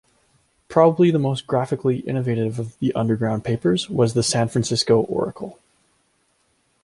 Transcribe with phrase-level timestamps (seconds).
[0.67, 5.59] Probably the most graphically innovative of the underground papers was the "San Francisco Oracle".